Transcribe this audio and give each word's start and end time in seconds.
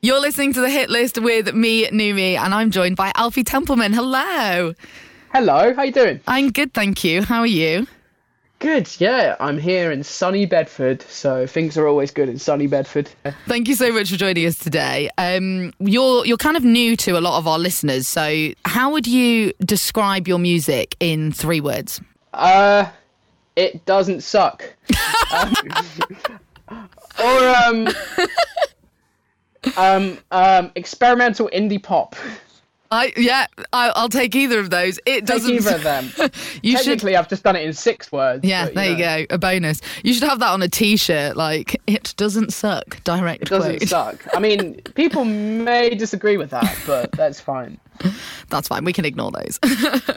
You're 0.00 0.20
listening 0.20 0.52
to 0.52 0.60
the 0.60 0.70
hit 0.70 0.90
list 0.90 1.18
with 1.18 1.52
me, 1.54 1.86
Numi, 1.86 2.38
and 2.38 2.54
I'm 2.54 2.70
joined 2.70 2.94
by 2.94 3.10
Alfie 3.16 3.42
Templeman. 3.42 3.92
Hello. 3.92 4.72
Hello, 5.32 5.74
how 5.74 5.82
you 5.82 5.90
doing? 5.90 6.20
I'm 6.28 6.52
good, 6.52 6.72
thank 6.72 7.02
you. 7.02 7.24
How 7.24 7.40
are 7.40 7.46
you? 7.46 7.84
Good, 8.60 8.88
yeah. 9.00 9.34
I'm 9.40 9.58
here 9.58 9.90
in 9.90 10.04
sunny 10.04 10.46
Bedford, 10.46 11.02
so 11.02 11.48
things 11.48 11.76
are 11.76 11.88
always 11.88 12.12
good 12.12 12.28
in 12.28 12.38
sunny 12.38 12.68
Bedford. 12.68 13.10
Thank 13.48 13.66
you 13.66 13.74
so 13.74 13.90
much 13.92 14.08
for 14.10 14.16
joining 14.16 14.46
us 14.46 14.56
today. 14.56 15.10
Um, 15.18 15.72
you're 15.80 16.24
you're 16.24 16.36
kind 16.36 16.56
of 16.56 16.62
new 16.62 16.96
to 16.98 17.18
a 17.18 17.20
lot 17.20 17.38
of 17.38 17.48
our 17.48 17.58
listeners, 17.58 18.06
so 18.06 18.50
how 18.66 18.92
would 18.92 19.08
you 19.08 19.52
describe 19.64 20.28
your 20.28 20.38
music 20.38 20.94
in 21.00 21.32
three 21.32 21.60
words? 21.60 22.00
Uh, 22.32 22.88
it 23.56 23.84
doesn't 23.84 24.20
suck. 24.20 24.62
um, 25.32 25.54
or 27.20 27.48
um, 27.48 27.88
um, 29.78 30.18
um, 30.30 30.70
experimental 30.74 31.48
indie 31.52 31.82
pop. 31.82 32.16
I 32.90 33.12
yeah, 33.16 33.46
I, 33.72 33.92
will 34.00 34.08
take 34.08 34.34
either 34.34 34.58
of 34.58 34.70
those. 34.70 34.98
It 35.04 35.26
doesn't. 35.26 35.50
Take 35.50 35.60
either 35.60 35.76
of 35.76 35.82
them. 36.16 36.30
you 36.62 36.76
Technically, 36.76 37.12
should. 37.12 37.18
I've 37.18 37.28
just 37.28 37.42
done 37.42 37.54
it 37.54 37.66
in 37.66 37.72
six 37.74 38.10
words. 38.10 38.44
Yeah, 38.44 38.66
but, 38.66 38.74
there 38.74 38.84
you, 38.86 38.96
know, 38.96 39.26
go. 39.26 39.34
A 39.34 39.38
bonus. 39.38 39.80
You 40.02 40.14
should 40.14 40.26
have 40.26 40.38
that 40.38 40.50
on 40.50 40.62
a 40.62 40.68
T-shirt. 40.68 41.36
Like 41.36 41.80
it 41.86 42.14
doesn't 42.16 42.52
suck. 42.52 43.02
Direct 43.04 43.42
It 43.42 43.48
doesn't 43.48 43.78
quote. 43.78 43.88
suck. 43.88 44.26
I 44.34 44.40
mean, 44.40 44.80
people 44.94 45.24
may 45.24 45.90
disagree 45.90 46.38
with 46.38 46.50
that, 46.50 46.78
but 46.86 47.12
that's 47.12 47.40
fine. 47.40 47.78
That's 48.48 48.68
fine. 48.68 48.84
We 48.84 48.92
can 48.92 49.04
ignore 49.04 49.32
those. 49.32 49.58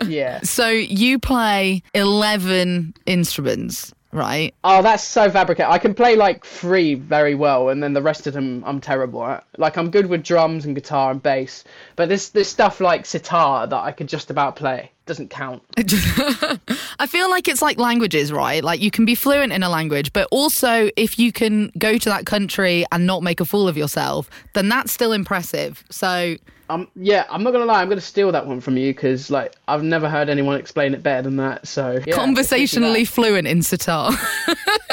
Yeah. 0.07 0.39
so 0.43 0.69
you 0.69 1.17
play 1.17 1.81
eleven 1.95 2.93
instruments, 3.07 3.91
right? 4.11 4.53
Oh, 4.63 4.81
that's 4.81 5.03
so 5.03 5.29
fabricated. 5.29 5.71
I 5.71 5.77
can 5.77 5.93
play 5.93 6.15
like 6.15 6.45
three 6.45 6.95
very 6.95 7.35
well, 7.35 7.69
and 7.69 7.81
then 7.81 7.93
the 7.93 8.01
rest 8.01 8.27
of 8.27 8.33
them 8.33 8.63
I'm 8.65 8.81
terrible 8.81 9.25
at. 9.25 9.45
Like 9.57 9.77
I'm 9.77 9.91
good 9.91 10.07
with 10.07 10.23
drums 10.23 10.65
and 10.65 10.75
guitar 10.75 11.11
and 11.11 11.21
bass, 11.21 11.63
but 11.95 12.09
this 12.09 12.29
this 12.29 12.49
stuff 12.49 12.79
like 12.79 13.05
sitar 13.05 13.67
that 13.67 13.83
I 13.83 13.91
could 13.91 14.07
just 14.07 14.29
about 14.29 14.55
play 14.55 14.91
doesn't 15.05 15.29
count. 15.29 15.63
I 15.77 17.07
feel 17.07 17.29
like 17.29 17.47
it's 17.47 17.61
like 17.61 17.77
languages, 17.77 18.31
right? 18.31 18.63
Like 18.63 18.81
you 18.81 18.91
can 18.91 19.05
be 19.05 19.15
fluent 19.15 19.51
in 19.51 19.63
a 19.63 19.69
language, 19.69 20.13
but 20.13 20.27
also 20.31 20.89
if 20.95 21.17
you 21.17 21.31
can 21.31 21.71
go 21.77 21.97
to 21.97 22.09
that 22.09 22.25
country 22.25 22.85
and 22.91 23.05
not 23.05 23.23
make 23.23 23.39
a 23.39 23.45
fool 23.45 23.67
of 23.67 23.77
yourself, 23.77 24.29
then 24.53 24.69
that's 24.69 24.91
still 24.91 25.11
impressive. 25.11 25.83
So 25.89 26.35
Um, 26.69 26.87
yeah, 26.95 27.25
I'm 27.29 27.43
not 27.43 27.51
gonna 27.51 27.65
lie. 27.65 27.81
I'm 27.81 27.89
gonna 27.89 27.99
steal 27.99 28.31
that 28.31 28.45
one 28.47 28.61
from 28.61 28.77
you 28.77 28.93
because 28.93 29.29
like 29.29 29.55
I've 29.67 29.83
never 29.83 30.07
heard 30.09 30.29
anyone 30.29 30.57
explain 30.57 30.93
it 30.93 31.03
better 31.03 31.23
than 31.23 31.35
that. 31.37 31.67
So 31.67 31.99
yeah, 32.05 32.15
conversationally 32.15 33.05
fluent 33.05 33.47
in 33.47 33.61
sitar. 33.61 34.11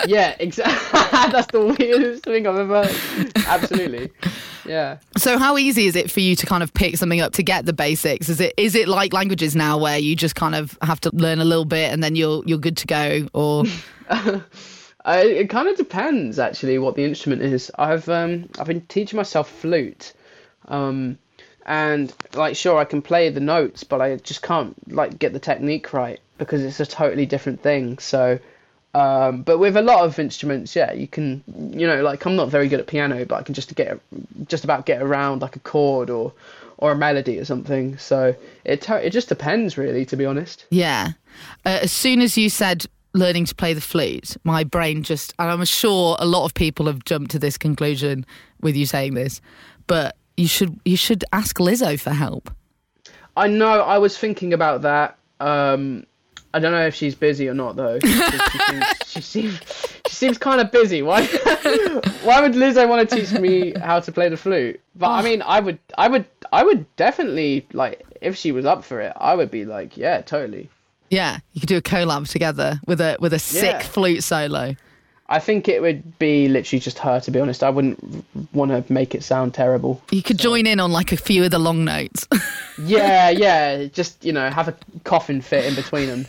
Yeah, 0.06 0.37
exactly. 0.39 1.00
that's 1.33 1.53
the 1.53 1.65
weirdest 1.79 2.25
thing 2.25 2.47
I've 2.47 2.59
ever. 2.59 2.89
Absolutely. 3.47 4.11
Yeah. 4.67 4.99
so 5.17 5.39
how 5.39 5.57
easy 5.57 5.87
is 5.87 5.97
it 5.97 6.11
for 6.11 6.21
you 6.21 6.37
to 6.37 6.45
kind 6.45 6.63
of 6.63 6.75
pick 6.75 6.99
something 6.99 7.23
up 7.23 7.33
to 7.35 7.43
get 7.43 7.65
the 7.65 7.73
basics? 7.73 8.29
Is 8.29 8.39
it 8.39 8.53
is 8.59 8.75
it 8.75 8.87
like 8.87 9.15
languages 9.15 9.57
now 9.57 9.79
where 9.79 9.97
you 9.97 10.15
just 10.15 10.35
kind 10.35 10.55
of 10.55 10.77
have 10.83 11.01
to 11.03 11.11
learn 11.15 11.39
a 11.39 11.45
little 11.47 11.65
bit 11.65 11.91
and 11.91 12.05
then 12.05 12.17
you're 12.17 12.43
you're 12.45 12.59
good 12.59 12.77
to 12.79 12.87
go 12.87 13.29
or 13.33 13.65
I, 15.09 15.21
it 15.21 15.49
kind 15.49 15.69
of 15.69 15.77
depends 15.79 16.39
actually 16.39 16.77
what 16.77 16.97
the 16.97 17.05
instrument 17.05 17.41
is. 17.41 17.71
I've 17.79 18.11
um 18.11 18.51
I've 18.59 18.67
been 18.67 18.83
teaching 18.83 19.17
myself 19.17 19.51
flute, 19.51 20.13
um, 20.67 21.17
and 21.65 22.13
like 22.35 22.57
sure 22.57 22.77
I 22.79 22.85
can 22.85 23.01
play 23.01 23.31
the 23.31 23.41
notes, 23.41 23.85
but 23.85 24.03
I 24.03 24.17
just 24.17 24.43
can't 24.43 24.75
like 24.93 25.19
get 25.19 25.33
the 25.33 25.39
technique 25.39 25.95
right 25.95 26.21
because 26.37 26.63
it's 26.63 26.81
a 26.81 26.87
totally 26.87 27.25
different 27.25 27.63
thing. 27.63 27.99
So, 27.99 28.39
um, 28.94 29.42
but 29.42 29.58
with 29.58 29.77
a 29.77 29.83
lot 29.83 30.05
of 30.05 30.19
instruments, 30.19 30.75
yeah, 30.75 30.92
you 30.92 31.06
can 31.06 31.42
you 31.72 31.86
know 31.86 32.03
like 32.03 32.25
I'm 32.25 32.36
not 32.36 32.48
very 32.48 32.69
good 32.69 32.81
at 32.81 32.86
piano, 32.86 33.25
but 33.25 33.36
I 33.36 33.42
can 33.42 33.55
just 33.55 33.75
get 33.75 34.00
just 34.48 34.64
about 34.64 34.86
get 34.86 35.03
around 35.03 35.42
like 35.42 35.56
a 35.56 35.61
chord 35.61 36.11
or 36.11 36.33
or 36.78 36.92
a 36.92 36.97
melody 36.97 37.39
or 37.39 37.44
something. 37.44 37.98
So 37.98 38.34
it 38.64 38.89
it 38.89 39.11
just 39.11 39.28
depends 39.28 39.77
really, 39.77 40.05
to 40.06 40.16
be 40.16 40.25
honest. 40.25 40.64
Yeah. 40.70 41.12
Uh, 41.66 41.81
as 41.83 41.92
soon 41.92 42.20
as 42.20 42.39
you 42.39 42.48
said 42.48 42.87
learning 43.15 43.44
to 43.47 43.54
play 43.54 43.75
the 43.75 43.81
flute, 43.81 44.37
my 44.44 44.65
brain 44.65 45.03
just, 45.03 45.34
and 45.38 45.50
I'm 45.50 45.65
sure 45.65 46.16
a 46.19 46.27
lot 46.27 46.44
of 46.44 46.54
people 46.54 46.87
have 46.87 47.04
jumped 47.04 47.31
to 47.32 47.38
this 47.38 47.59
conclusion 47.59 48.25
with 48.60 48.77
you 48.77 48.87
saying 48.87 49.15
this, 49.15 49.41
but 49.87 50.16
you 50.37 50.47
should 50.47 50.78
you 50.84 50.97
should 50.97 51.25
ask 51.32 51.59
Lizzo 51.59 51.98
for 52.00 52.10
help. 52.10 52.50
I 53.37 53.48
know. 53.48 53.82
I 53.82 53.98
was 53.98 54.16
thinking 54.16 54.53
about 54.53 54.82
that. 54.82 55.19
Um, 55.41 56.06
I 56.54 56.59
don't 56.60 56.72
know 56.72 56.86
if 56.86 56.94
she's 56.94 57.14
busy 57.14 57.48
or 57.48 57.54
not 57.54 57.76
though. 57.76 57.98
She 58.09 58.10
seems, 58.60 58.84
she 59.06 59.20
seems, 59.22 59.60
she 60.06 60.14
seems 60.14 60.38
kind 60.38 60.60
of 60.60 60.70
busy. 60.70 61.03
Why? 61.03 61.25
Why 62.22 62.41
would 62.41 62.53
Lizzo 62.53 62.86
want 62.88 63.09
to 63.09 63.16
teach 63.16 63.32
me 63.32 63.72
how 63.78 64.00
to 64.00 64.12
play 64.12 64.28
the 64.28 64.36
flute? 64.36 64.81
But 64.97 65.09
I 65.09 65.22
mean, 65.22 65.42
I 65.42 65.60
would, 65.60 65.78
I 65.97 66.09
would, 66.09 66.26
I 66.53 66.62
would 66.62 66.84
definitely 66.97 67.66
like 67.72 68.04
if 68.20 68.36
she 68.36 68.53
was 68.53 68.64
up 68.66 68.84
for 68.84 69.00
it. 69.00 69.12
I 69.16 69.34
would 69.34 69.50
be 69.50 69.64
like, 69.64 69.97
yeah, 69.97 70.20
totally. 70.20 70.69
Yeah, 71.10 71.38
you 71.54 71.60
could 71.60 71.69
do 71.69 71.78
a 71.78 71.82
collab 71.82 72.28
together 72.31 72.80
with 72.86 73.00
a 73.00 73.16
with 73.19 73.32
a 73.32 73.38
sick 73.38 73.62
Yeah. 73.72 73.78
flute 73.80 74.22
solo. 74.22 74.76
I 75.30 75.41
think 75.41 75.69
it 75.69 75.82
would 75.82 76.19
be 76.19 76.48
literally 76.48 76.80
just 76.80 76.98
her. 77.00 77.20
To 77.20 77.30
be 77.30 77.41
honest, 77.41 77.62
I 77.62 77.70
wouldn't 77.70 78.25
want 78.54 78.70
to 78.70 78.91
make 78.92 79.15
it 79.15 79.22
sound 79.22 79.53
terrible. 79.54 80.00
You 80.10 80.22
could 80.22 80.38
join 80.38 80.66
in 80.66 80.80
on 80.80 80.91
like 80.92 81.12
a 81.12 81.16
few 81.19 81.44
of 81.44 81.50
the 81.50 81.59
long 81.59 81.84
notes. 81.84 82.26
Yeah, 82.80 83.30
yeah. 83.30 83.86
Just 83.86 84.25
you 84.25 84.32
know, 84.32 84.48
have 84.50 84.69
a 84.69 84.76
coffin 85.03 85.41
fit 85.41 85.65
in 85.65 85.75
between 85.75 86.06
them. 86.06 86.26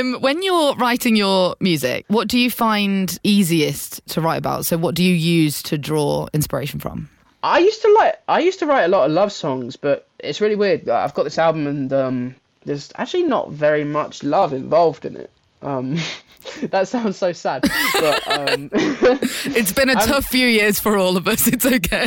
Um, 0.00 0.14
when 0.20 0.42
you're 0.42 0.74
writing 0.76 1.16
your 1.16 1.56
music, 1.60 2.04
what 2.08 2.28
do 2.28 2.38
you 2.38 2.50
find 2.50 3.18
easiest 3.22 4.06
to 4.08 4.20
write 4.20 4.38
about? 4.38 4.66
So, 4.66 4.76
what 4.76 4.94
do 4.94 5.02
you 5.04 5.14
use 5.14 5.62
to 5.64 5.78
draw 5.78 6.28
inspiration 6.32 6.80
from? 6.80 7.08
I 7.42 7.58
used 7.58 7.82
to 7.82 7.92
like 7.98 8.20
I 8.28 8.40
used 8.40 8.58
to 8.60 8.66
write 8.66 8.84
a 8.84 8.88
lot 8.88 9.06
of 9.06 9.12
love 9.12 9.32
songs, 9.32 9.76
but 9.76 10.06
it's 10.18 10.40
really 10.40 10.54
weird. 10.54 10.88
I've 10.88 11.14
got 11.14 11.24
this 11.24 11.38
album 11.38 11.66
and 11.66 11.92
um, 11.92 12.34
there's 12.64 12.92
actually 12.96 13.24
not 13.24 13.50
very 13.50 13.84
much 13.84 14.22
love 14.22 14.52
involved 14.52 15.04
in 15.04 15.16
it. 15.16 15.30
Um, 15.60 15.98
that 16.62 16.88
sounds 16.88 17.16
so 17.16 17.32
sad, 17.32 17.62
but 17.94 18.28
um, 18.28 18.70
It's 18.74 19.72
been 19.72 19.90
a 19.90 19.94
tough 20.06 20.26
few 20.26 20.46
years 20.46 20.78
for 20.78 20.96
all 20.96 21.16
of 21.16 21.26
us. 21.26 21.48
It's 21.48 21.66
okay. 21.66 22.06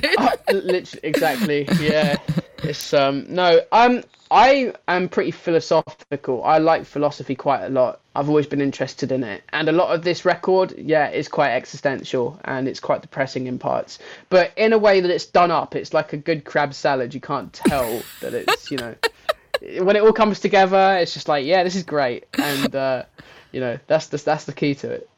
literally 0.52 1.02
exactly 1.04 1.68
yeah. 1.80 2.18
It's 2.66 2.94
um 2.94 3.26
no 3.30 3.62
um 3.72 4.04
I 4.32 4.74
am 4.88 5.08
pretty 5.08 5.32
philosophical. 5.32 6.44
I 6.44 6.58
like 6.58 6.86
philosophy 6.86 7.36
quite 7.36 7.64
a 7.64 7.70
lot. 7.70 8.00
I've 8.16 8.28
always 8.28 8.48
been 8.48 8.60
interested 8.60 9.12
in 9.12 9.24
it, 9.24 9.44
and 9.50 9.70
a 9.70 9.72
lot 9.72 9.94
of 9.94 10.04
this 10.04 10.26
record, 10.26 10.74
yeah, 10.78 11.10
is 11.10 11.28
quite 11.28 11.52
existential 11.52 12.40
and 12.44 12.68
it's 12.68 12.80
quite 12.80 13.02
depressing 13.02 13.46
in 13.46 13.60
parts. 13.60 14.00
But 14.30 14.52
in 14.58 14.74
a 14.74 14.78
way 14.80 15.00
that 15.00 15.12
it's 15.12 15.28
done 15.28 15.52
up, 15.52 15.76
it's 15.76 15.94
like 15.94 16.14
a 16.14 16.18
good 16.18 16.44
crab 16.44 16.74
salad. 16.74 17.14
You 17.14 17.22
can't 17.22 17.54
tell 17.54 18.02
that 18.22 18.34
it's 18.34 18.72
you 18.72 18.78
know 18.78 18.96
when 19.84 19.96
it 19.96 20.02
all 20.02 20.14
comes 20.14 20.40
together, 20.40 20.98
it's 21.00 21.14
just 21.14 21.28
like 21.28 21.46
yeah, 21.46 21.64
this 21.64 21.76
is 21.76 21.84
great, 21.84 22.26
and 22.34 22.76
uh, 22.76 23.04
you 23.52 23.60
know 23.60 23.78
that's 23.88 24.08
the 24.08 24.18
that's 24.18 24.46
the 24.46 24.54
key 24.54 24.74
to 24.76 24.92
it. 24.92 25.10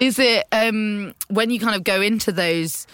Is 0.00 0.18
it 0.18 0.44
um, 0.52 1.14
when 1.28 1.50
you 1.50 1.60
kind 1.60 1.76
of 1.76 1.84
go 1.84 2.02
into 2.02 2.32
those 2.32 2.86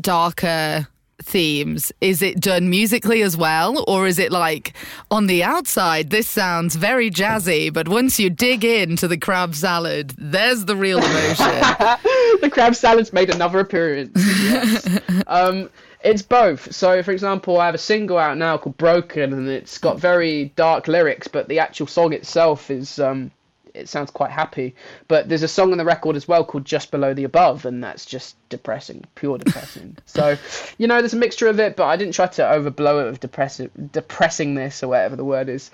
darker 0.00 0.88
themes? 1.22 1.92
Is 2.00 2.22
it 2.22 2.40
done 2.40 2.70
musically 2.70 3.22
as 3.22 3.36
well, 3.36 3.84
or 3.86 4.06
is 4.06 4.18
it 4.18 4.32
like 4.32 4.74
on 5.10 5.26
the 5.26 5.42
outside? 5.42 6.10
This 6.10 6.28
sounds 6.28 6.76
very 6.76 7.10
jazzy, 7.10 7.72
but 7.72 7.88
once 7.88 8.18
you 8.18 8.30
dig 8.30 8.64
into 8.64 9.08
the 9.08 9.18
crab 9.18 9.54
salad, 9.54 10.14
there's 10.18 10.64
the 10.64 10.76
real 10.76 10.98
emotion. 10.98 11.36
the 12.40 12.50
crab 12.52 12.74
salad's 12.74 13.12
made 13.12 13.30
another 13.30 13.60
appearance. 13.60 14.12
Yes. 14.16 15.00
um, 15.26 15.70
it's 16.02 16.22
both. 16.22 16.72
So, 16.72 17.02
for 17.02 17.10
example, 17.10 17.60
I 17.60 17.66
have 17.66 17.74
a 17.74 17.78
single 17.78 18.18
out 18.18 18.38
now 18.38 18.56
called 18.56 18.76
"Broken," 18.76 19.32
and 19.32 19.48
it's 19.48 19.78
got 19.78 19.98
very 19.98 20.52
dark 20.56 20.86
lyrics, 20.86 21.28
but 21.28 21.48
the 21.48 21.58
actual 21.58 21.86
song 21.86 22.12
itself 22.12 22.70
is 22.70 22.98
um, 23.00 23.30
it 23.74 23.88
sounds 23.88 24.10
quite 24.10 24.30
happy. 24.30 24.74
But 25.08 25.28
there's 25.28 25.42
a 25.42 25.48
song 25.48 25.72
on 25.72 25.78
the 25.78 25.84
record 25.84 26.16
as 26.16 26.28
well 26.28 26.44
called 26.44 26.64
"Just 26.64 26.90
Below 26.90 27.14
the 27.14 27.24
Above," 27.24 27.64
and 27.64 27.82
that's 27.82 28.04
just 28.04 28.36
depressing, 28.48 29.04
pure 29.14 29.38
depressing. 29.38 29.96
so, 30.06 30.36
you 30.78 30.86
know, 30.86 31.00
there's 31.00 31.14
a 31.14 31.18
mixture 31.18 31.48
of 31.48 31.60
it, 31.60 31.76
but 31.76 31.86
I 31.86 31.96
didn't 31.96 32.14
try 32.14 32.26
to 32.26 32.42
overblow 32.42 33.06
it 33.06 33.10
with 33.10 33.20
depressive 33.20 33.70
depressingness 33.76 34.82
or 34.82 34.88
whatever 34.88 35.16
the 35.16 35.24
word 35.24 35.48
is. 35.48 35.70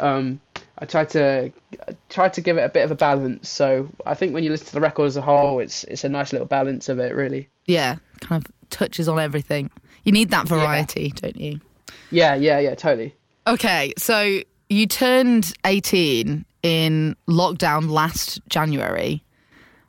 Um, 0.00 0.40
I 0.78 0.84
tried 0.84 1.08
to 1.10 1.52
I 1.88 1.96
tried 2.08 2.34
to 2.34 2.40
give 2.40 2.58
it 2.58 2.62
a 2.62 2.68
bit 2.68 2.84
of 2.84 2.90
a 2.90 2.96
balance. 2.96 3.48
So 3.48 3.88
I 4.04 4.14
think 4.14 4.34
when 4.34 4.44
you 4.44 4.50
listen 4.50 4.66
to 4.66 4.72
the 4.72 4.80
record 4.80 5.06
as 5.06 5.16
a 5.16 5.22
whole, 5.22 5.60
it's 5.60 5.84
it's 5.84 6.04
a 6.04 6.08
nice 6.08 6.32
little 6.32 6.46
balance 6.46 6.88
of 6.88 6.98
it, 6.98 7.14
really. 7.14 7.48
yeah, 7.66 7.96
kind 8.20 8.44
of 8.44 8.52
touches 8.70 9.08
on 9.08 9.18
everything. 9.18 9.70
You 10.04 10.12
need 10.12 10.30
that 10.30 10.46
variety, 10.46 11.10
don't 11.10 11.36
you? 11.36 11.60
Yeah, 12.10 12.34
yeah, 12.36 12.60
yeah, 12.60 12.74
totally. 12.74 13.14
Okay, 13.46 13.92
so 13.98 14.40
you 14.68 14.86
turned 14.86 15.52
18 15.64 16.44
in 16.66 17.16
lockdown 17.28 17.88
last 17.88 18.40
January, 18.48 19.22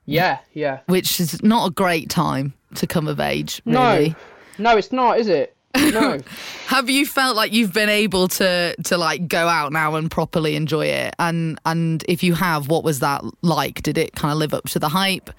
Yeah, 0.05 0.37
yeah. 0.53 0.79
which 0.85 1.19
is 1.19 1.41
not 1.41 1.67
a 1.67 1.71
great 1.71 2.09
time 2.09 2.53
to 2.75 2.85
come 2.85 3.07
of 3.07 3.19
age, 3.19 3.61
really. 3.65 4.09
No, 4.57 4.71
no, 4.71 4.77
it's 4.77 4.91
not, 4.91 5.19
is 5.19 5.27
it? 5.27 5.55
No. 5.75 6.19
Have 6.67 6.89
you 6.89 7.05
felt 7.05 7.35
like 7.35 7.51
you've 7.51 7.73
been 7.73 7.89
able 7.89 8.27
to 8.29 8.75
to 8.85 8.97
like 8.97 9.27
go 9.27 9.47
out 9.47 9.71
now 9.71 9.95
and 9.95 10.09
properly 10.09 10.55
enjoy 10.55 10.85
it? 10.87 11.13
And 11.19 11.59
and 11.65 12.03
if 12.07 12.23
you 12.23 12.33
have, 12.35 12.67
what 12.67 12.83
was 12.83 12.99
that 12.99 13.23
like? 13.41 13.81
Did 13.83 13.97
it 13.97 14.13
kind 14.15 14.31
of 14.31 14.37
live 14.37 14.53
up 14.53 14.65
to 14.69 14.79
the 14.79 14.89
hype? 14.89 15.29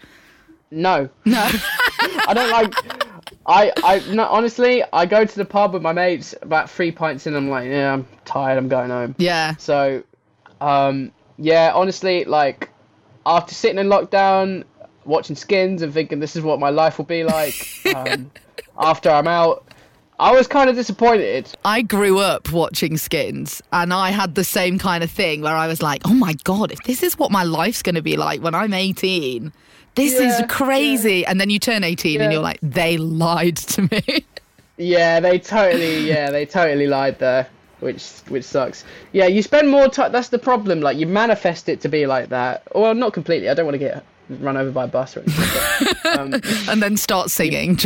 no. 0.70 1.08
No. 1.24 1.40
I 2.28 2.32
don't 2.34 2.50
like. 2.50 2.74
I, 3.46 3.72
I, 3.82 4.14
no, 4.14 4.26
honestly, 4.26 4.84
I 4.92 5.06
go 5.06 5.24
to 5.24 5.36
the 5.36 5.44
pub 5.44 5.72
with 5.72 5.82
my 5.82 5.92
mates 5.92 6.34
about 6.42 6.68
three 6.70 6.92
pints 6.92 7.26
in. 7.26 7.34
I'm 7.34 7.48
like, 7.48 7.68
yeah, 7.68 7.94
I'm 7.94 8.06
tired. 8.26 8.58
I'm 8.58 8.68
going 8.68 8.90
home. 8.90 9.14
Yeah. 9.18 9.56
So, 9.56 10.02
um, 10.60 11.10
yeah, 11.38 11.72
honestly, 11.74 12.24
like 12.24 12.68
after 13.26 13.54
sitting 13.54 13.78
in 13.78 13.86
lockdown, 13.86 14.64
watching 15.04 15.36
Skins 15.36 15.82
and 15.82 15.92
thinking 15.92 16.20
this 16.20 16.36
is 16.36 16.42
what 16.42 16.60
my 16.60 16.70
life 16.70 16.98
will 16.98 17.04
be 17.04 17.24
like 17.24 17.68
um, 17.94 18.30
after 18.78 19.10
I'm 19.10 19.26
out, 19.28 19.64
I 20.18 20.32
was 20.32 20.46
kind 20.48 20.68
of 20.68 20.76
disappointed. 20.76 21.48
I 21.64 21.82
grew 21.82 22.18
up 22.18 22.50
watching 22.52 22.96
Skins 22.96 23.62
and 23.72 23.92
I 23.92 24.10
had 24.10 24.34
the 24.34 24.44
same 24.44 24.78
kind 24.78 25.04
of 25.04 25.10
thing 25.10 25.42
where 25.42 25.54
I 25.54 25.66
was 25.68 25.80
like, 25.82 26.02
oh 26.04 26.14
my 26.14 26.34
God, 26.44 26.72
if 26.72 26.82
this 26.82 27.02
is 27.02 27.18
what 27.18 27.30
my 27.30 27.44
life's 27.44 27.82
going 27.82 27.94
to 27.94 28.02
be 28.02 28.16
like 28.16 28.42
when 28.42 28.54
I'm 28.54 28.72
18, 28.72 29.52
this 29.94 30.14
Yeah, 30.14 30.40
is 30.40 30.42
crazy. 30.48 31.24
And 31.24 31.40
then 31.40 31.50
you 31.50 31.58
turn 31.58 31.84
18 31.84 32.20
and 32.20 32.32
you're 32.32 32.42
like, 32.42 32.58
they 32.62 32.96
lied 32.96 33.56
to 33.58 33.82
me. 33.82 34.26
Yeah, 34.76 35.18
they 35.18 35.40
totally, 35.40 36.06
yeah, 36.06 36.30
they 36.30 36.46
totally 36.46 36.86
lied 36.86 37.18
there, 37.18 37.48
which 37.80 38.10
which 38.28 38.44
sucks. 38.44 38.84
Yeah, 39.12 39.26
you 39.26 39.42
spend 39.42 39.68
more 39.68 39.88
time. 39.88 40.12
That's 40.12 40.28
the 40.28 40.38
problem. 40.38 40.80
Like 40.80 40.96
you 40.96 41.06
manifest 41.06 41.68
it 41.68 41.80
to 41.82 41.88
be 41.88 42.06
like 42.06 42.28
that. 42.30 42.62
Well, 42.74 42.94
not 42.94 43.12
completely. 43.12 43.48
I 43.48 43.54
don't 43.54 43.66
want 43.66 43.74
to 43.74 43.78
get 43.78 44.04
run 44.28 44.56
over 44.56 44.70
by 44.70 44.84
a 44.84 44.88
bus 44.88 45.16
or 45.16 45.20
anything. 45.20 45.88
But, 46.02 46.18
um, 46.18 46.34
and 46.68 46.82
then 46.82 46.96
start 46.96 47.30
singing. 47.30 47.78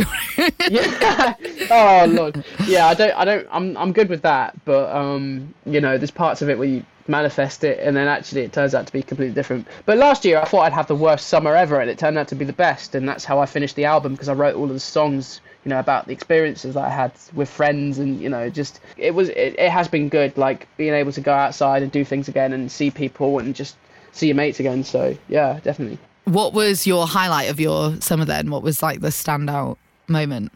yeah. 0.69 1.35
oh 1.71 2.05
lord. 2.09 2.43
Yeah, 2.65 2.87
I 2.87 2.93
don't. 2.93 3.13
I 3.13 3.25
don't. 3.25 3.47
I'm. 3.51 3.77
I'm 3.77 3.93
good 3.93 4.09
with 4.09 4.21
that. 4.23 4.53
But 4.65 4.93
um, 4.95 5.53
you 5.65 5.81
know, 5.81 5.97
there's 5.97 6.11
parts 6.11 6.41
of 6.41 6.49
it 6.49 6.57
where 6.57 6.67
you 6.67 6.85
manifest 7.07 7.63
it, 7.63 7.79
and 7.79 7.95
then 7.95 8.07
actually 8.07 8.41
it 8.41 8.53
turns 8.53 8.73
out 8.73 8.87
to 8.87 8.93
be 8.93 9.03
completely 9.03 9.33
different. 9.33 9.67
But 9.85 9.97
last 9.97 10.25
year 10.25 10.39
I 10.39 10.45
thought 10.45 10.61
I'd 10.61 10.73
have 10.73 10.87
the 10.87 10.95
worst 10.95 11.27
summer 11.27 11.55
ever, 11.55 11.79
and 11.79 11.89
it 11.89 11.97
turned 11.97 12.17
out 12.17 12.27
to 12.29 12.35
be 12.35 12.45
the 12.45 12.53
best, 12.53 12.95
and 12.95 13.07
that's 13.07 13.25
how 13.25 13.39
I 13.39 13.45
finished 13.45 13.75
the 13.75 13.85
album 13.85 14.13
because 14.13 14.29
I 14.29 14.33
wrote 14.33 14.55
all 14.55 14.65
of 14.65 14.73
the 14.73 14.79
songs. 14.79 15.41
You 15.65 15.69
know 15.69 15.79
about 15.79 16.07
the 16.07 16.13
experiences 16.13 16.73
that 16.73 16.83
I 16.83 16.89
had 16.89 17.11
with 17.33 17.49
friends, 17.49 17.99
and 17.99 18.19
you 18.19 18.29
know, 18.29 18.49
just 18.49 18.79
it 18.97 19.15
was. 19.15 19.29
It, 19.29 19.55
it 19.57 19.69
has 19.69 19.87
been 19.87 20.09
good, 20.09 20.37
like 20.37 20.67
being 20.77 20.93
able 20.93 21.11
to 21.13 21.21
go 21.21 21.33
outside 21.33 21.83
and 21.83 21.91
do 21.91 22.03
things 22.03 22.27
again, 22.27 22.53
and 22.53 22.71
see 22.71 22.91
people, 22.91 23.39
and 23.39 23.55
just 23.55 23.75
see 24.11 24.27
your 24.27 24.35
mates 24.35 24.59
again. 24.59 24.83
So 24.83 25.17
yeah, 25.29 25.59
definitely. 25.63 25.99
what 26.25 26.53
was 26.53 26.87
your 26.87 27.07
highlight 27.07 27.49
of 27.49 27.59
your 27.59 27.99
summer 28.01 28.25
then? 28.25 28.49
What 28.49 28.63
was 28.63 28.81
like 28.81 29.01
the 29.01 29.09
standout 29.09 29.77
moment? 30.07 30.51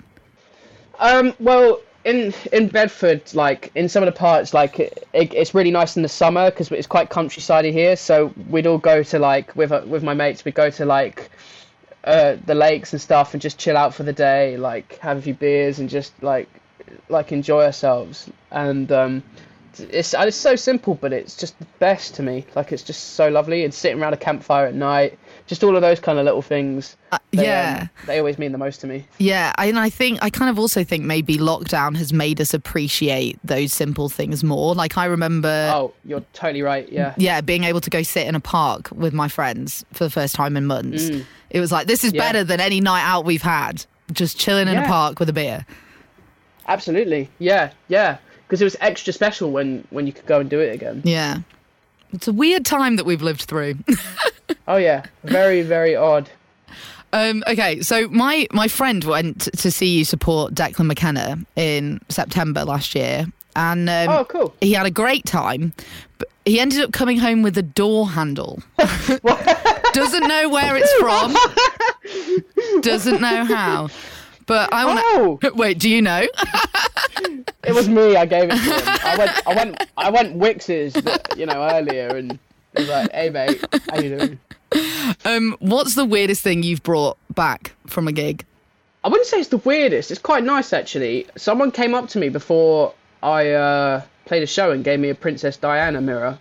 Um, 1.00 1.34
well, 1.40 1.80
in 2.06 2.34
in 2.54 2.70
Bedford, 2.70 3.22
like 3.34 3.72
in 3.76 3.90
some 3.90 4.02
of 4.02 4.08
the 4.08 4.18
parts, 4.18 4.54
like 4.54 4.80
it, 4.80 5.08
it, 5.14 5.34
it's 5.34 5.54
really 5.54 5.72
nice 5.72 5.96
in 5.98 6.04
the 6.04 6.10
summer 6.10 6.50
because 6.50 6.72
it's 6.72 6.88
quite 6.88 7.10
countrysidey 7.10 7.72
here. 7.72 7.96
So 7.96 8.34
we'd 8.50 8.66
all 8.66 8.78
go 8.78 9.04
to 9.04 9.20
like 9.20 9.56
with 9.56 9.72
uh, 9.72 9.82
with 9.86 10.04
my 10.04 10.14
mates, 10.14 10.46
we'd 10.46 10.56
go 10.56 10.70
to 10.70 10.86
like 10.86 11.30
uh, 12.08 12.38
the 12.46 12.56
lakes 12.56 12.94
and 12.94 13.02
stuff 13.02 13.34
and 13.34 13.42
just 13.42 13.58
chill 13.58 13.76
out 13.76 13.94
for 13.94 14.04
the 14.04 14.14
day, 14.14 14.56
like 14.58 14.98
have 15.00 15.18
a 15.18 15.22
few 15.22 15.34
beers 15.34 15.80
and 15.80 15.90
just 15.90 16.14
like 16.24 16.48
like 17.10 17.32
enjoy 17.34 17.66
ourselves. 17.66 18.30
And 18.50 18.90
um, 18.92 19.24
it's 19.80 20.14
it's 20.14 20.38
so 20.38 20.56
simple, 20.56 20.96
but 20.96 21.14
it's 21.14 21.36
just 21.36 21.58
the 21.60 21.66
best 21.80 22.16
to 22.16 22.24
me. 22.24 22.46
Like 22.56 22.72
it's 22.72 22.84
just 22.84 23.14
so 23.16 23.30
lovely 23.30 23.64
and 23.64 23.74
sitting 23.74 24.02
around 24.02 24.14
a 24.14 24.18
campfire 24.18 24.68
at 24.68 24.74
night, 24.76 25.18
just 25.48 25.64
all 25.64 25.76
of 25.76 25.82
those 25.82 26.00
kind 26.00 26.20
of 26.20 26.26
little 26.26 26.42
things. 26.42 26.96
they, 27.32 27.40
um, 27.40 27.44
yeah. 27.46 27.88
they 28.06 28.18
always 28.20 28.38
mean 28.38 28.52
the 28.52 28.58
most 28.58 28.82
to 28.82 28.88
me. 28.88 29.06
Yeah, 29.18 29.54
and 29.58 29.78
I 29.80 29.90
think 29.90 30.20
I 30.22 30.30
kind 30.30 30.50
of 30.50 30.60
also 30.60 30.84
think 30.84 31.04
maybe 31.04 31.38
lockdown 31.38 31.96
has 31.98 32.12
made 32.14 32.40
us 32.42 32.54
appreciate 32.54 33.40
those 33.44 33.74
simple 33.74 34.10
things 34.10 34.44
more. 34.44 34.76
Like 34.76 34.98
I 34.98 35.06
remember, 35.06 35.72
Oh, 35.74 35.94
you're 36.06 36.24
totally 36.34 36.62
right. 36.62 36.92
Yeah. 36.92 37.14
yeah, 37.18 37.42
being 37.42 37.64
able 37.64 37.82
to 37.82 37.90
go 37.90 38.04
sit 38.04 38.28
in 38.28 38.36
a 38.36 38.40
park 38.40 38.90
with 38.92 39.14
my 39.14 39.28
friends 39.28 39.86
for 39.94 40.04
the 40.04 40.10
first 40.10 40.36
time 40.36 40.58
in 40.58 40.66
months. 40.66 41.10
It 41.50 41.60
was 41.60 41.72
like 41.72 41.88
this 41.88 42.04
is 42.04 42.12
Mm. 42.12 42.16
Yeah. 42.16 42.22
better 42.28 42.44
than 42.44 42.60
any 42.60 42.82
night 42.82 43.04
out 43.04 43.26
we've 43.26 43.42
had. 43.42 43.86
Just 44.12 44.38
chilling 44.40 44.68
in 44.68 44.78
a 44.78 44.86
park 44.86 45.20
with 45.20 45.28
a 45.30 45.34
beer. 45.34 45.66
Absolutely, 46.68 47.30
yeah, 47.40 47.72
yeah. 47.88 48.18
Because 48.48 48.62
it 48.62 48.66
was 48.66 48.78
extra 48.80 49.12
special 49.14 49.52
when 49.52 49.86
when 49.90 50.08
you 50.08 50.14
could 50.14 50.26
go 50.26 50.40
and 50.40 50.50
do 50.50 50.60
it 50.60 50.74
again. 50.74 51.02
Yeah, 51.04 51.40
it's 52.14 52.28
a 52.28 52.34
weird 52.34 52.66
time 52.66 52.96
that 52.96 53.06
we've 53.06 53.22
lived 53.22 53.42
through. 53.44 53.76
Oh 54.70 54.76
yeah, 54.78 55.06
very 55.24 55.62
very 55.62 55.96
odd. 55.96 56.30
Um, 57.14 57.42
okay, 57.48 57.82
so 57.82 58.08
my 58.10 58.48
my 58.52 58.68
friend 58.68 59.02
went 59.04 59.42
to 59.58 59.72
see 59.72 59.98
you 59.98 60.04
support 60.06 60.54
Declan 60.54 60.88
McKenna 60.88 61.38
in 61.56 62.00
September 62.10 62.64
last 62.66 62.94
year, 62.96 63.26
and 63.56 63.90
um, 63.90 64.10
Oh, 64.10 64.26
cool. 64.26 64.54
he 64.62 64.74
had 64.74 64.86
a 64.86 64.92
great 64.92 65.26
time. 65.26 65.72
But 66.18 66.28
he 66.46 66.60
ended 66.60 66.82
up 66.82 66.92
coming 66.92 67.18
home 67.18 67.44
with 67.44 67.58
a 67.58 67.62
door 67.62 68.10
handle. 68.10 68.62
Doesn't 69.94 70.28
know 70.28 70.50
where 70.50 70.76
it's 70.78 70.94
from. 70.96 71.36
Doesn't 72.82 73.22
know 73.22 73.44
how. 73.46 73.90
But 74.46 74.72
I 74.74 74.86
want 74.86 75.00
Oh, 75.04 75.38
to 75.44 75.52
wait. 75.56 75.80
Do 75.80 75.90
you 75.90 76.02
know? 76.02 76.26
It 77.64 77.74
was 77.74 77.90
me. 77.90 78.16
I 78.16 78.26
gave 78.26 78.46
it 78.46 78.50
to 78.50 78.56
him. 78.58 79.00
I 79.04 79.16
went, 79.18 79.48
I 79.48 79.56
went, 79.56 79.88
I 79.98 80.10
went 80.10 80.36
Wix's, 80.36 80.96
you 81.36 81.46
know, 81.46 81.68
earlier, 81.72 82.10
and 82.10 82.40
he 82.76 82.84
was 82.84 82.90
like, 82.90 83.12
"Hey 83.12 83.30
mate, 83.30 83.64
how 83.90 84.00
you 84.00 84.18
doing?" 84.18 84.40
Um, 85.26 85.56
what's 85.60 85.96
the 85.96 86.06
weirdest 86.06 86.42
thing 86.42 86.64
you've 86.64 86.84
brought 86.84 87.18
back 87.34 87.74
from 87.86 88.08
a 88.08 88.12
gig? 88.12 88.46
I 89.04 89.10
wouldn't 89.10 89.28
say 89.28 89.40
it's 89.40 89.50
the 89.50 89.58
weirdest. 89.58 90.12
It's 90.12 90.22
quite 90.22 90.44
nice 90.44 90.74
actually. 90.74 91.28
Someone 91.38 91.72
came 91.72 91.96
up 91.96 92.10
to 92.10 92.20
me 92.20 92.30
before 92.30 92.94
I 93.24 93.52
uh, 93.52 94.02
played 94.26 94.44
a 94.44 94.48
show 94.48 94.72
and 94.72 94.84
gave 94.84 95.00
me 95.00 95.10
a 95.10 95.16
Princess 95.16 95.58
Diana 95.58 96.02
mirror. 96.02 96.38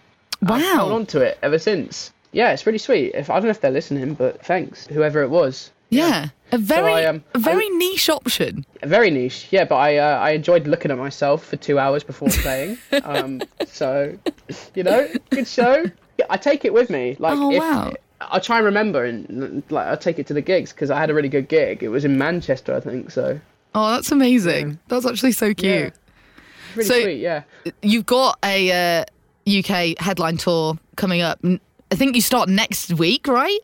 I've 0.46 0.60
held 0.60 0.92
on 0.92 1.06
to 1.06 1.20
it 1.20 1.38
ever 1.42 1.58
since. 1.58 2.12
Yeah, 2.32 2.52
it's 2.52 2.66
really 2.66 2.78
sweet. 2.78 3.14
If 3.14 3.30
I 3.30 3.34
don't 3.34 3.44
know 3.44 3.50
if 3.50 3.60
they're 3.60 3.70
listening, 3.70 4.14
but 4.14 4.44
thanks, 4.44 4.86
whoever 4.86 5.22
it 5.22 5.30
was. 5.30 5.70
Yeah, 5.88 6.28
a 6.52 6.58
very 6.58 6.92
I, 6.92 7.04
um, 7.06 7.22
a 7.34 7.38
very 7.38 7.68
niche 7.70 8.08
option. 8.10 8.64
Very 8.82 9.10
niche, 9.10 9.46
yeah. 9.50 9.64
But 9.64 9.76
I 9.76 9.96
uh, 9.98 10.18
I 10.18 10.30
enjoyed 10.30 10.66
looking 10.66 10.90
at 10.90 10.98
myself 10.98 11.44
for 11.44 11.56
two 11.56 11.78
hours 11.78 12.02
before 12.02 12.28
playing. 12.42 12.76
um, 13.04 13.40
so, 13.66 14.18
you 14.74 14.82
know, 14.82 15.08
good 15.30 15.46
show. 15.46 15.84
I 16.30 16.36
take 16.38 16.64
it 16.64 16.72
with 16.72 16.90
me. 16.90 17.16
Like, 17.18 17.38
Oh, 17.38 17.52
if, 17.52 17.58
wow. 17.60 17.92
I'll 18.20 18.40
try 18.40 18.56
and 18.56 18.64
remember 18.64 19.04
and 19.04 19.62
like 19.70 19.86
I'll 19.86 19.96
take 19.98 20.18
it 20.18 20.26
to 20.28 20.34
the 20.34 20.40
gigs 20.40 20.72
because 20.72 20.90
I 20.90 20.98
had 20.98 21.10
a 21.10 21.14
really 21.14 21.28
good 21.28 21.48
gig. 21.48 21.82
It 21.82 21.88
was 21.88 22.04
in 22.04 22.16
Manchester, 22.18 22.74
I 22.74 22.80
think. 22.80 23.10
So 23.10 23.38
Oh, 23.74 23.90
that's 23.92 24.10
amazing. 24.10 24.78
That's 24.88 25.04
actually 25.06 25.32
so 25.32 25.52
cute. 25.54 25.64
yeah, 25.72 25.90
really 26.74 26.88
So- 26.88 27.00
sweet. 27.02 27.20
Yeah. 27.20 27.42
You've 27.82 28.06
got 28.06 28.38
a 28.44 29.00
uh, 29.00 29.04
UK 29.46 29.98
headline 30.00 30.38
tour 30.38 30.78
coming 30.96 31.20
up. 31.20 31.38
I 31.44 31.94
think 31.94 32.16
you 32.16 32.22
start 32.22 32.48
next 32.48 32.92
week, 32.94 33.28
right? 33.28 33.60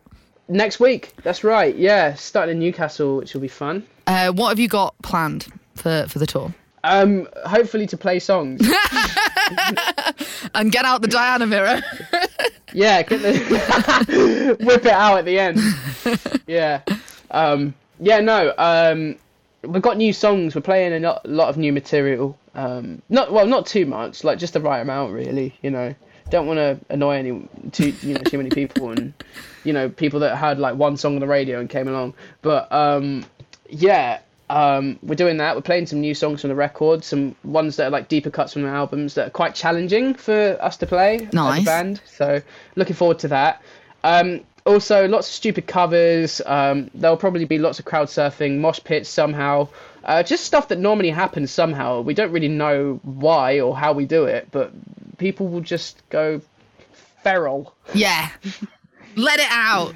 Next 0.49 0.81
week. 0.81 1.12
That's 1.23 1.44
right. 1.44 1.75
Yeah, 1.75 2.15
starting 2.15 2.55
in 2.56 2.59
Newcastle, 2.59 3.17
which 3.17 3.35
will 3.35 3.41
be 3.41 3.49
fun. 3.49 3.87
Uh, 4.06 4.33
what 4.33 4.49
have 4.49 4.59
you 4.59 4.69
got 4.69 4.94
planned 5.03 5.47
for, 5.75 6.06
for 6.09 6.19
the 6.19 6.27
tour? 6.27 6.53
Um, 6.85 7.29
hopefully 7.47 7.87
to 7.87 7.96
play 7.96 8.19
songs. 8.19 8.61
And 10.55 10.70
get 10.70 10.84
out 10.84 11.03
the 11.03 11.08
Diana 11.08 11.46
mirror. 11.46 11.82
Yeah, 12.72 13.03
get 13.03 13.22
the 13.22 14.56
whip 14.61 14.84
it 14.84 14.93
out 14.93 15.19
at 15.19 15.25
the 15.25 15.39
end. 15.39 15.58
Yeah, 16.46 16.82
um, 17.31 17.75
yeah. 18.01 18.20
No, 18.20 18.53
um, 18.58 19.17
we've 19.63 19.82
got 19.82 19.96
new 19.96 20.13
songs. 20.13 20.55
We're 20.55 20.63
playing 20.63 20.93
a 20.93 21.01
lot, 21.01 21.29
lot 21.29 21.49
of 21.49 21.56
new 21.56 21.72
material. 21.72 22.39
Um, 22.55 23.03
not 23.08 23.32
well, 23.32 23.46
not 23.46 23.67
too 23.67 23.87
much. 23.87 24.25
Like 24.25 24.39
just 24.39 24.53
the 24.55 24.61
right 24.61 24.81
amount, 24.81 25.13
really. 25.13 25.55
You 25.63 25.70
know, 25.70 25.94
don't 26.32 26.46
want 26.46 26.58
to 26.58 26.79
annoy 26.89 27.12
any 27.17 27.48
too 27.70 27.94
you 28.03 28.15
know 28.15 28.22
too 28.22 28.39
many 28.39 28.51
people 28.51 28.91
and 28.91 29.12
you 29.65 29.72
know 29.72 29.89
people 29.89 30.20
that 30.20 30.36
had 30.36 30.58
like 30.58 30.74
one 30.74 30.96
song 30.96 31.15
on 31.15 31.20
the 31.20 31.27
radio 31.27 31.60
and 31.60 31.69
came 31.70 31.86
along. 31.86 32.15
But 32.41 32.72
um, 32.72 33.24
yeah. 33.69 34.20
Um, 34.51 34.98
we're 35.03 35.15
doing 35.15 35.39
that. 35.39 35.55
We're 35.56 35.62
playing 35.62 35.86
some 35.86 36.03
new 36.03 36.15
songs 36.15 36.43
from 36.43 36.48
the 36.48 36.55
record, 36.55 37.05
some 37.05 37.34
ones 37.43 37.77
that 37.77 37.86
are 37.86 37.91
like 37.91 38.08
deeper 38.08 38.29
cuts 38.29 38.53
from 38.53 38.62
the 38.65 38.69
albums 38.69 39.15
that 39.15 39.29
are 39.29 39.31
quite 39.31 39.55
challenging 39.55 40.12
for 40.12 40.58
us 40.60 40.77
to 40.79 40.86
play 40.86 41.27
Nice. 41.32 41.60
as 41.60 41.62
a 41.62 41.65
band. 41.65 42.01
So 42.05 42.43
looking 42.77 42.94
forward 42.94 43.19
to 43.20 43.29
that. 43.29 43.62
Um, 44.05 44.41
also, 44.67 45.08
lots 45.08 45.27
of 45.29 45.32
stupid 45.34 45.67
covers. 45.67 46.43
Um, 46.44 46.91
there'll 46.93 47.17
probably 47.17 47.46
be 47.46 47.56
lots 47.58 47.79
of 47.79 47.86
crowd 47.86 48.08
surfing, 48.08 48.58
mosh 48.58 48.81
pits 48.84 49.08
somehow. 49.08 49.69
Uh, 50.05 50.22
just 50.22 50.44
stuff 50.44 50.69
that 50.69 50.79
normally 50.79 51.10
happens 51.10 51.51
somehow. 51.51 52.03
We 52.03 52.12
don't 52.12 52.32
really 52.32 52.48
know 52.48 53.01
why 53.05 53.60
or 53.60 53.74
how 53.74 53.94
we 53.94 54.05
do 54.05 54.24
it, 54.24 54.48
but 54.51 54.70
people 55.22 55.48
will 55.48 55.60
just 55.62 56.02
go 56.10 56.41
feral. 57.22 57.74
yeah. 57.94 58.29
Let 59.17 59.41
it 59.41 59.46
out. 59.50 59.94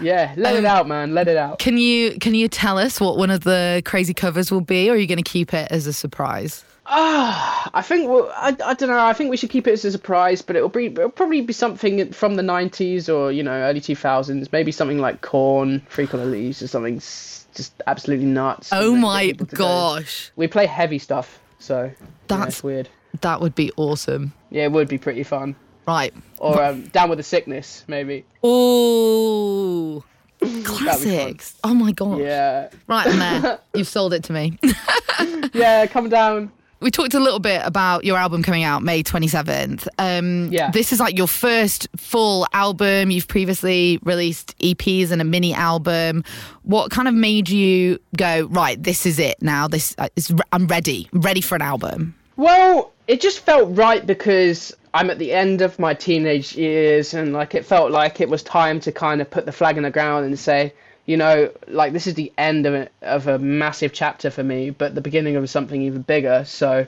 Yeah, 0.00 0.32
let 0.36 0.54
it 0.56 0.60
Um, 0.64 0.66
out, 0.66 0.88
man. 0.88 1.14
Let 1.14 1.28
it 1.28 1.36
out. 1.36 1.58
Can 1.58 1.76
you 1.78 2.18
can 2.18 2.34
you 2.34 2.48
tell 2.48 2.78
us 2.78 3.00
what 3.00 3.16
one 3.18 3.30
of 3.30 3.40
the 3.44 3.82
crazy 3.84 4.14
covers 4.14 4.50
will 4.50 4.60
be, 4.62 4.88
or 4.88 4.94
are 4.94 4.96
you 4.96 5.06
going 5.06 5.22
to 5.22 5.30
keep 5.30 5.52
it 5.54 5.68
as 5.70 5.86
a 5.86 5.92
surprise? 5.92 6.64
Ah, 6.86 7.70
I 7.74 7.82
think 7.82 8.08
well, 8.08 8.32
I, 8.34 8.56
I 8.64 8.74
don't 8.74 8.88
know. 8.88 8.98
I 9.04 9.12
think 9.12 9.30
we 9.30 9.36
should 9.36 9.50
keep 9.50 9.68
it 9.68 9.72
as 9.72 9.84
a 9.84 9.90
surprise, 9.92 10.40
but 10.42 10.56
it'll 10.56 10.68
be 10.70 10.86
it'll 10.86 11.10
probably 11.10 11.42
be 11.42 11.52
something 11.52 12.12
from 12.12 12.34
the 12.36 12.42
'90s 12.42 13.12
or 13.14 13.30
you 13.30 13.42
know 13.42 13.52
early 13.52 13.80
2000s. 13.80 14.50
Maybe 14.52 14.72
something 14.72 14.98
like 14.98 15.20
Korn, 15.20 15.82
on 15.98 16.06
the 16.06 16.24
Leaves, 16.24 16.62
or 16.62 16.66
something 16.66 16.96
just 16.98 17.74
absolutely 17.86 18.26
nuts. 18.26 18.70
Oh 18.72 18.94
and 18.94 19.04
then 19.04 19.26
get 19.36 19.40
my 19.40 19.46
gosh, 19.56 20.32
We 20.34 20.46
play 20.48 20.66
heavy 20.66 20.98
stuff, 20.98 21.38
so 21.58 21.90
That's- 22.26 22.62
weird. 22.64 22.88
that 23.20 23.40
would 23.40 23.54
be 23.54 23.70
awesome. 23.76 24.32
Yeah, 24.50 24.64
it 24.64 24.72
would 24.72 24.88
be 24.88 24.98
pretty 24.98 25.22
fun. 25.22 25.54
Right. 25.86 26.12
Or 26.38 26.62
um, 26.62 26.82
Down 26.88 27.08
with 27.08 27.18
the 27.18 27.22
Sickness, 27.22 27.84
maybe. 27.88 28.24
Ooh. 28.44 30.04
Classics. 30.64 31.54
Oh 31.64 31.74
my 31.74 31.92
god. 31.92 32.20
Yeah, 32.20 32.70
Right, 32.86 33.06
there. 33.06 33.58
You've 33.74 33.88
sold 33.88 34.14
it 34.14 34.24
to 34.24 34.32
me. 34.32 34.58
yeah, 35.52 35.86
come 35.86 36.08
down. 36.08 36.50
we 36.80 36.90
talked 36.90 37.12
a 37.12 37.20
little 37.20 37.40
bit 37.40 37.60
about 37.64 38.04
your 38.04 38.16
album 38.16 38.42
coming 38.42 38.62
out 38.62 38.82
May 38.82 39.02
27th. 39.02 39.86
Um, 39.98 40.50
Yeah. 40.50 40.70
This 40.70 40.92
is 40.92 41.00
like 41.00 41.18
your 41.18 41.26
first 41.26 41.88
full 41.96 42.46
album. 42.54 43.10
You've 43.10 43.28
previously 43.28 43.98
released 44.02 44.56
EPs 44.60 45.10
and 45.10 45.20
a 45.20 45.24
mini 45.24 45.52
album. 45.52 46.24
What 46.62 46.90
kind 46.90 47.06
of 47.06 47.12
made 47.14 47.50
you 47.50 47.98
go, 48.16 48.46
right, 48.50 48.82
this 48.82 49.04
is 49.04 49.18
it 49.18 49.42
now? 49.42 49.68
This 49.68 49.94
uh, 49.98 50.08
is, 50.16 50.32
I'm 50.52 50.66
ready. 50.68 51.08
I'm 51.12 51.20
ready 51.20 51.42
for 51.42 51.54
an 51.54 51.62
album. 51.62 52.14
Well, 52.36 52.92
it 53.10 53.20
just 53.20 53.40
felt 53.40 53.76
right 53.76 54.06
because 54.06 54.72
I'm 54.94 55.10
at 55.10 55.18
the 55.18 55.32
end 55.32 55.62
of 55.62 55.80
my 55.80 55.94
teenage 55.94 56.54
years, 56.54 57.12
and 57.12 57.32
like 57.32 57.56
it 57.56 57.64
felt 57.64 57.90
like 57.90 58.20
it 58.20 58.28
was 58.28 58.44
time 58.44 58.78
to 58.80 58.92
kind 58.92 59.20
of 59.20 59.28
put 59.28 59.46
the 59.46 59.52
flag 59.52 59.76
in 59.76 59.82
the 59.82 59.90
ground 59.90 60.26
and 60.26 60.38
say, 60.38 60.72
you 61.06 61.16
know, 61.16 61.50
like 61.66 61.92
this 61.92 62.06
is 62.06 62.14
the 62.14 62.32
end 62.38 62.66
of 62.66 62.74
a, 62.74 62.88
of 63.02 63.26
a 63.26 63.36
massive 63.40 63.92
chapter 63.92 64.30
for 64.30 64.44
me, 64.44 64.70
but 64.70 64.94
the 64.94 65.00
beginning 65.00 65.34
of 65.34 65.50
something 65.50 65.82
even 65.82 66.02
bigger. 66.02 66.44
So 66.44 66.86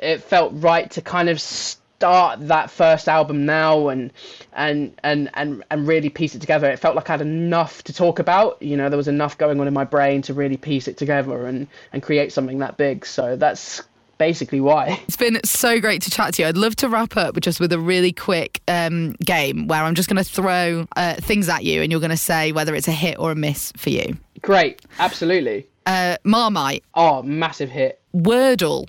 it 0.00 0.22
felt 0.22 0.52
right 0.54 0.88
to 0.92 1.02
kind 1.02 1.28
of 1.28 1.40
start 1.40 2.46
that 2.46 2.70
first 2.70 3.08
album 3.08 3.44
now 3.44 3.88
and 3.88 4.12
and 4.52 4.94
and 5.02 5.28
and 5.34 5.64
and 5.72 5.88
really 5.88 6.08
piece 6.08 6.36
it 6.36 6.40
together. 6.40 6.70
It 6.70 6.78
felt 6.78 6.94
like 6.94 7.10
I 7.10 7.14
had 7.14 7.20
enough 7.20 7.82
to 7.82 7.92
talk 7.92 8.20
about. 8.20 8.62
You 8.62 8.76
know, 8.76 8.90
there 8.90 8.96
was 8.96 9.08
enough 9.08 9.36
going 9.36 9.58
on 9.58 9.66
in 9.66 9.74
my 9.74 9.82
brain 9.82 10.22
to 10.22 10.34
really 10.34 10.56
piece 10.56 10.86
it 10.86 10.96
together 10.96 11.46
and 11.46 11.66
and 11.92 12.00
create 12.00 12.32
something 12.32 12.60
that 12.60 12.76
big. 12.76 13.04
So 13.04 13.34
that's 13.34 13.82
basically 14.18 14.60
why. 14.60 15.00
It's 15.08 15.16
been 15.16 15.40
so 15.44 15.80
great 15.80 16.02
to 16.02 16.10
chat 16.10 16.34
to 16.34 16.42
you. 16.42 16.48
I'd 16.48 16.56
love 16.56 16.76
to 16.76 16.88
wrap 16.88 17.16
up 17.16 17.40
just 17.40 17.60
with 17.60 17.72
a 17.72 17.78
really 17.78 18.12
quick 18.12 18.60
um, 18.68 19.12
game 19.24 19.66
where 19.68 19.82
I'm 19.82 19.94
just 19.94 20.08
going 20.08 20.22
to 20.22 20.30
throw 20.30 20.86
uh, 20.96 21.14
things 21.14 21.48
at 21.48 21.64
you 21.64 21.82
and 21.82 21.90
you're 21.90 22.00
going 22.00 22.10
to 22.10 22.16
say 22.16 22.52
whether 22.52 22.74
it's 22.74 22.88
a 22.88 22.92
hit 22.92 23.18
or 23.18 23.30
a 23.30 23.34
miss 23.34 23.72
for 23.76 23.90
you. 23.90 24.16
Great, 24.42 24.82
absolutely. 24.98 25.66
Uh, 25.86 26.16
Marmite, 26.24 26.84
Oh, 26.94 27.22
massive 27.22 27.70
hit. 27.70 28.00
Wordle, 28.14 28.88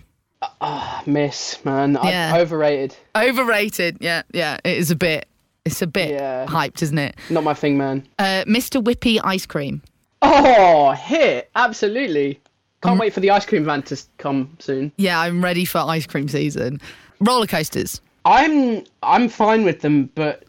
ah, 0.61 1.01
Miss, 1.05 1.63
man. 1.63 1.95
I- 1.97 2.09
Yeah. 2.11 2.37
overrated. 2.37 2.95
overrated. 3.15 3.97
Yeah, 4.01 4.23
yeah, 4.33 4.57
it 4.63 4.77
is 4.77 4.91
a 4.91 4.95
bit. 4.95 5.27
It's 5.65 5.81
a 5.81 5.87
bit 5.87 6.09
Yeah. 6.11 6.45
hyped, 6.47 6.81
isn't 6.81 6.97
it? 6.97 7.15
Not 7.29 7.43
my 7.43 7.53
thing, 7.53 7.77
man. 7.77 8.07
Uh, 8.17 8.43
Mr. 8.47 8.83
Whippy 8.83 9.19
ice 9.23 9.45
cream. 9.45 9.81
Oh, 10.21 10.91
hit. 10.91 11.49
Absolutely. 11.55 12.39
Can't 12.81 12.99
wait 12.99 13.13
for 13.13 13.19
the 13.19 13.31
ice 13.31 13.45
cream 13.45 13.65
van 13.65 13.81
to 13.83 14.01
come 14.17 14.55
soon. 14.59 14.91
Yeah, 14.97 15.19
I'm 15.19 15.43
ready 15.43 15.65
for 15.65 15.79
ice 15.79 16.07
cream 16.07 16.27
season. 16.29 16.79
Roller 17.19 17.47
coasters. 17.47 17.99
I'm 18.25 18.83
I'm 19.03 19.27
fine 19.29 19.65
with 19.65 19.81
them, 19.81 20.09
but 20.15 20.43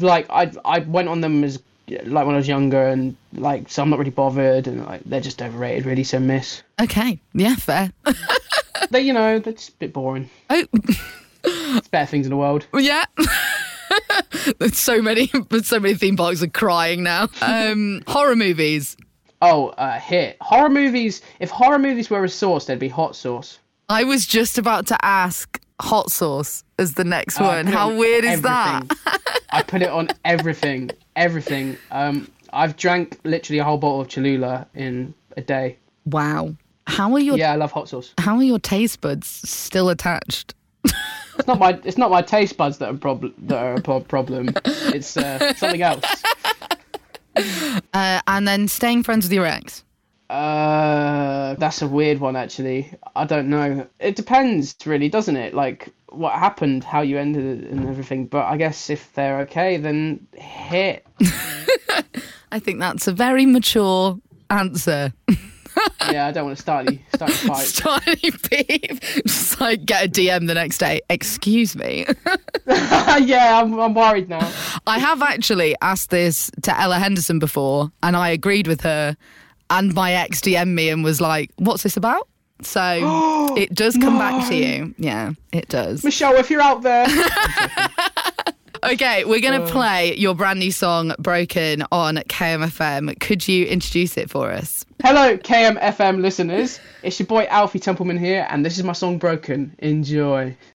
like 0.00 0.26
I 0.30 0.52
I 0.64 0.80
went 0.80 1.08
on 1.08 1.20
them 1.20 1.42
as 1.44 1.60
like 1.88 2.26
when 2.26 2.34
I 2.34 2.38
was 2.38 2.48
younger, 2.48 2.86
and 2.86 3.16
like 3.32 3.68
so 3.68 3.82
I'm 3.82 3.90
not 3.90 3.98
really 3.98 4.10
bothered, 4.10 4.66
and 4.66 4.84
like 4.86 5.02
they're 5.04 5.20
just 5.20 5.42
overrated, 5.42 5.86
really. 5.86 6.04
So 6.04 6.18
miss. 6.20 6.62
Okay, 6.80 7.18
yeah, 7.34 7.56
fair. 7.56 7.92
They 8.90 9.00
you 9.00 9.12
know 9.12 9.38
they're 9.38 9.54
just 9.54 9.70
a 9.70 9.76
bit 9.78 9.92
boring. 9.92 10.28
oh, 10.50 10.64
There's 11.42 11.88
better 11.88 12.06
things 12.06 12.26
in 12.26 12.30
the 12.30 12.36
world. 12.36 12.66
yeah. 12.74 13.04
There's 14.58 14.78
so 14.78 15.00
many, 15.02 15.30
so 15.62 15.80
many 15.80 15.94
theme 15.94 16.16
parks 16.16 16.42
are 16.42 16.46
crying 16.48 17.02
now. 17.02 17.28
Um, 17.40 18.02
horror 18.06 18.36
movies. 18.36 18.96
Oh, 19.42 19.68
uh, 19.68 19.98
hit 19.98 20.36
horror 20.40 20.70
movies. 20.70 21.20
If 21.40 21.50
horror 21.50 21.78
movies 21.78 22.08
were 22.10 22.24
a 22.24 22.28
sauce, 22.28 22.66
they'd 22.66 22.78
be 22.78 22.88
hot 22.88 23.14
sauce. 23.16 23.58
I 23.88 24.04
was 24.04 24.26
just 24.26 24.58
about 24.58 24.86
to 24.88 25.04
ask 25.04 25.60
hot 25.80 26.10
sauce 26.10 26.64
as 26.78 26.94
the 26.94 27.04
next 27.04 27.40
I 27.40 27.46
one. 27.56 27.66
How 27.66 27.94
weird 27.94 28.24
is 28.24 28.42
that? 28.42 28.82
I 29.50 29.62
put 29.62 29.82
it 29.82 29.88
on 29.90 30.08
everything, 30.24 30.90
everything. 31.16 31.76
Um, 31.90 32.30
I've 32.52 32.76
drank 32.76 33.18
literally 33.24 33.58
a 33.58 33.64
whole 33.64 33.78
bottle 33.78 34.00
of 34.00 34.08
Cholula 34.08 34.66
in 34.74 35.14
a 35.36 35.42
day. 35.42 35.76
Wow. 36.06 36.54
How 36.86 37.12
are 37.12 37.18
your 37.18 37.36
Yeah, 37.36 37.52
I 37.52 37.56
love 37.56 37.72
hot 37.72 37.88
sauce. 37.88 38.14
How 38.18 38.36
are 38.36 38.42
your 38.42 38.58
taste 38.58 39.00
buds 39.00 39.26
still 39.26 39.88
attached? 39.88 40.54
It's 41.38 41.46
not 41.46 41.58
my 41.58 41.78
it's 41.84 41.98
not 41.98 42.10
my 42.10 42.22
taste 42.22 42.56
buds 42.56 42.78
that 42.78 42.88
are 42.88 42.96
problem 42.96 43.34
that 43.38 43.58
are 43.58 43.74
a 43.74 43.82
pro- 43.82 44.00
problem. 44.00 44.50
It's 44.64 45.16
uh, 45.16 45.52
something 45.54 45.82
else. 45.82 46.15
Uh, 47.92 48.20
and 48.26 48.46
then 48.46 48.68
staying 48.68 49.02
friends 49.02 49.24
with 49.24 49.32
your 49.32 49.46
ex. 49.46 49.82
Uh, 50.28 51.54
that's 51.54 51.82
a 51.82 51.86
weird 51.86 52.18
one 52.18 52.36
actually. 52.36 52.92
I 53.14 53.24
don't 53.24 53.48
know. 53.48 53.86
It 54.00 54.16
depends 54.16 54.74
really, 54.84 55.08
doesn't 55.08 55.36
it? 55.36 55.54
Like 55.54 55.94
what 56.10 56.32
happened, 56.34 56.84
how 56.84 57.02
you 57.02 57.18
ended 57.18 57.64
it, 57.64 57.70
and 57.70 57.88
everything. 57.88 58.26
But 58.26 58.46
I 58.46 58.56
guess 58.56 58.90
if 58.90 59.12
they're 59.14 59.40
okay, 59.40 59.76
then 59.76 60.26
hit. 60.34 61.06
I 62.52 62.58
think 62.58 62.80
that's 62.80 63.06
a 63.06 63.12
very 63.12 63.46
mature 63.46 64.18
answer. 64.50 65.12
Yeah, 66.10 66.26
I 66.26 66.32
don't 66.32 66.46
want 66.46 66.56
to 66.56 66.62
start 66.62 66.86
any 66.86 67.04
start 67.14 67.30
any 67.30 67.48
fights. 67.48 67.72
Tiny 67.72 68.30
beef. 68.50 69.22
Just 69.26 69.60
like 69.60 69.84
get 69.84 70.06
a 70.06 70.08
DM 70.08 70.46
the 70.46 70.54
next 70.54 70.78
day. 70.78 71.00
Excuse 71.10 71.74
me. 71.76 72.06
yeah, 72.66 73.60
I'm 73.62 73.78
I'm 73.78 73.94
worried 73.94 74.28
now. 74.28 74.50
I 74.86 74.98
have 74.98 75.22
actually 75.22 75.74
asked 75.82 76.10
this 76.10 76.50
to 76.62 76.78
Ella 76.78 76.98
Henderson 76.98 77.38
before, 77.38 77.90
and 78.02 78.16
I 78.16 78.30
agreed 78.30 78.66
with 78.66 78.82
her. 78.82 79.16
And 79.68 79.94
my 79.94 80.12
ex 80.12 80.40
DM'd 80.40 80.74
me 80.74 80.90
and 80.90 81.02
was 81.02 81.20
like, 81.20 81.50
"What's 81.56 81.82
this 81.82 81.96
about?" 81.96 82.28
So 82.62 83.52
it 83.56 83.74
does 83.74 83.96
come 83.96 84.18
back 84.18 84.48
to 84.48 84.54
you. 84.54 84.94
Yeah, 84.98 85.32
it 85.52 85.68
does. 85.68 86.04
Michelle, 86.04 86.36
if 86.36 86.50
you're 86.50 86.62
out 86.62 86.82
there, 86.82 87.06
Okay, 88.86 89.24
we're 89.24 89.40
going 89.40 89.60
to 89.60 89.66
oh. 89.66 89.70
play 89.70 90.14
your 90.16 90.34
brand 90.34 90.58
new 90.58 90.70
song, 90.70 91.12
Broken, 91.18 91.84
on 91.90 92.16
KMFM. 92.16 93.18
Could 93.20 93.46
you 93.48 93.66
introduce 93.66 94.16
it 94.16 94.30
for 94.30 94.50
us? 94.50 94.84
hello 95.02 95.36
KMFM 95.36 96.20
listeners. 96.20 96.80
It's 97.02 97.18
your 97.20 97.26
boy 97.26 97.46
Alfie 97.48 97.78
Templeman 97.78 98.18
here, 98.18 98.46
and 98.50 98.64
this 98.64 98.76
is 98.76 98.84
my 98.84 98.92
song 98.92 99.18
Broken. 99.18 99.74
Enjoy. 99.78 100.56